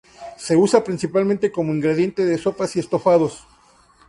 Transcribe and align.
Se 0.35 0.55
usa 0.55 0.83
principalmente 0.83 1.51
como 1.51 1.73
ingrediente 1.75 2.25
de 2.25 2.39
sopas 2.39 2.75
y 2.75 2.79
estofados. 2.79 3.45